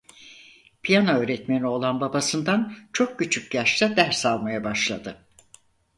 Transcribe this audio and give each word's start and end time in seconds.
Piyano 0.81 1.11
öğretmeni 1.19 1.67
olan 1.67 2.01
babasından 2.01 2.73
çok 2.93 3.19
küçük 3.19 3.53
yaşta 3.55 3.95
ders 3.95 4.25
almaya 4.25 4.63
başladı. 4.63 5.25